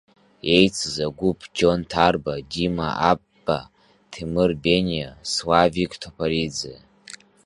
Еицыз 0.53 0.95
агәыԥ 1.05 1.39
Џьон 1.55 1.79
Ҭарба, 1.89 2.35
Дима 2.49 2.89
Аппба, 3.11 3.57
Ҭемыр 4.11 4.51
Бениа, 4.61 5.09
Славик 5.31 5.91
Ҭопориӡе. 6.01 6.75